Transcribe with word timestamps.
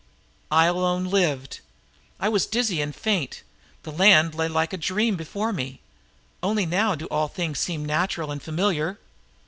I 0.49 0.65
alone 0.65 1.05
lived. 1.05 1.59
I 2.19 2.27
was 2.27 2.47
dizzy 2.47 2.81
and 2.81 2.95
faint. 2.95 3.43
The 3.83 3.91
land 3.91 4.33
lay 4.33 4.47
like 4.47 4.73
a 4.73 4.77
dream 4.77 5.15
before 5.15 5.53
me. 5.53 5.79
Only 6.41 6.65
now 6.65 6.95
do 6.95 7.05
all 7.11 7.27
things 7.27 7.59
seem 7.59 7.85
natural 7.85 8.31
and 8.31 8.41
familiar. 8.41 8.97